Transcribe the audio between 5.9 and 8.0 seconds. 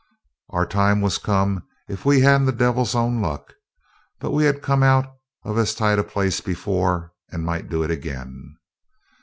a place before, and might do it